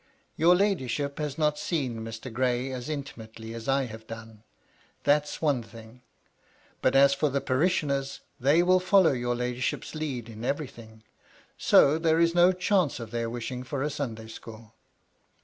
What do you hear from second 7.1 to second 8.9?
for the parishioners, they will